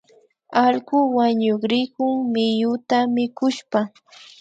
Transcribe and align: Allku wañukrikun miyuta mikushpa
Allku 0.63 0.97
wañukrikun 1.17 2.15
miyuta 2.33 2.97
mikushpa 3.13 3.79